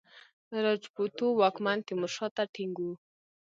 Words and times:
راجپوتو 0.65 1.25
واکمن 1.41 1.77
تیمورشاه 1.87 2.29
ته 2.35 2.43
ټینګ 2.53 2.75
وو. 2.79 2.93